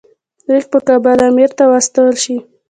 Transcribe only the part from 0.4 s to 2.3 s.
لیک په کابل امیر ته واستول